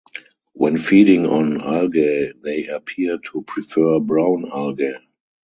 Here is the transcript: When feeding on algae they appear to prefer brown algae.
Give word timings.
When 0.53 0.79
feeding 0.79 1.27
on 1.27 1.61
algae 1.61 2.31
they 2.43 2.65
appear 2.69 3.19
to 3.19 3.43
prefer 3.43 3.99
brown 3.99 4.49
algae. 4.51 4.95